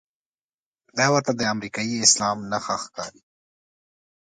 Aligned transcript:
دا 0.97 1.05
ورته 1.13 1.31
د 1.35 1.41
امریکايي 1.53 1.97
اسلام 2.07 2.37
نښه 2.51 2.75
ښکاري. 2.83 3.21